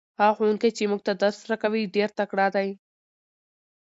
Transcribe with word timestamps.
هغه 0.19 0.33
ښوونکی 0.37 0.69
چې 0.77 0.83
موږ 0.91 1.01
ته 1.07 1.13
درس 1.21 1.37
راکوي 1.49 1.83
ډېر 1.95 2.09
تکړه 2.19 2.47
دی. 2.55 2.69